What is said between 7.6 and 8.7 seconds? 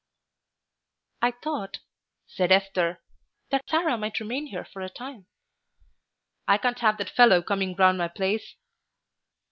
round my place."